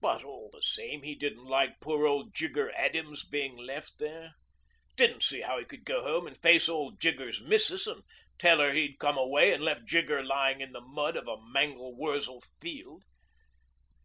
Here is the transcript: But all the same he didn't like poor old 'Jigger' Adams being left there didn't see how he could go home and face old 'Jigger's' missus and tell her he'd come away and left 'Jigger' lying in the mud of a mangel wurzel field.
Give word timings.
But 0.00 0.22
all 0.22 0.50
the 0.52 0.62
same 0.62 1.02
he 1.02 1.16
didn't 1.16 1.44
like 1.46 1.80
poor 1.80 2.06
old 2.06 2.32
'Jigger' 2.32 2.70
Adams 2.76 3.24
being 3.24 3.56
left 3.56 3.98
there 3.98 4.34
didn't 4.94 5.24
see 5.24 5.40
how 5.40 5.58
he 5.58 5.64
could 5.64 5.84
go 5.84 6.04
home 6.04 6.28
and 6.28 6.38
face 6.38 6.68
old 6.68 7.00
'Jigger's' 7.00 7.40
missus 7.40 7.88
and 7.88 8.04
tell 8.38 8.60
her 8.60 8.72
he'd 8.72 9.00
come 9.00 9.18
away 9.18 9.52
and 9.52 9.64
left 9.64 9.84
'Jigger' 9.84 10.22
lying 10.22 10.60
in 10.60 10.70
the 10.70 10.80
mud 10.80 11.16
of 11.16 11.26
a 11.26 11.42
mangel 11.42 11.92
wurzel 11.96 12.40
field. 12.60 13.02